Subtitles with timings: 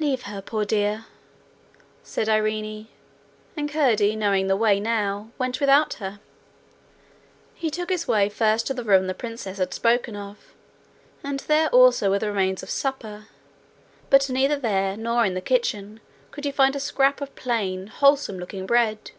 [0.00, 1.04] 'Leave her, poor dear,'
[2.02, 2.88] said Irene,
[3.54, 6.20] and Curdie, knowing the way now, went without her.
[7.54, 10.38] He took his way first to the room the princess had spoken of,
[11.22, 13.26] and there also were the remains of supper;
[14.08, 16.00] but neither there nor in the kitchen
[16.30, 19.10] could he find a scrap of plain wholesome looking bread.